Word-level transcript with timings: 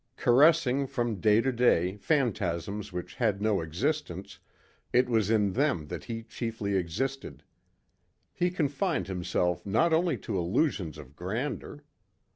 Caressing 0.15 0.87
from 0.87 1.17
day 1.21 1.41
to 1.41 1.51
day 1.51 1.95
phantasms 1.97 2.91
which 2.91 3.13
had 3.13 3.39
no 3.39 3.61
existence, 3.61 4.39
it 4.91 5.07
was 5.07 5.29
in 5.29 5.53
them 5.53 5.85
that 5.89 6.05
he 6.05 6.23
chiefly 6.23 6.75
existed. 6.75 7.43
He 8.33 8.49
confined 8.49 9.05
himself 9.05 9.63
not 9.63 9.93
only 9.93 10.17
to 10.17 10.39
illusions 10.39 10.97
of 10.97 11.15
grandeur. 11.15 11.83